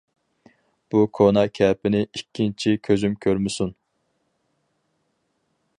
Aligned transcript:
بۇ 0.93 1.01
كونا 1.17 1.43
كەپىنى 1.59 2.01
ئىككىنچى 2.07 2.73
كۆزۈم 2.89 3.17
كۆرمىسۇن. 3.27 3.73